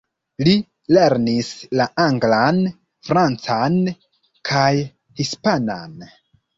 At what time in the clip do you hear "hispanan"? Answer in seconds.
5.23-5.99